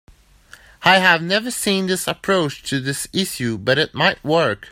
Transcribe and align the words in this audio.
I 0.81 0.97
have 0.97 1.21
never 1.21 1.51
seen 1.51 1.85
this 1.85 2.07
approach 2.07 2.63
to 2.71 2.79
this 2.79 3.07
issue, 3.13 3.59
but 3.59 3.77
it 3.77 3.93
might 3.93 4.23
work. 4.23 4.69